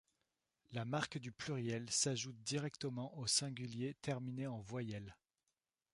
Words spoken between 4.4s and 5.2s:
en voyelle.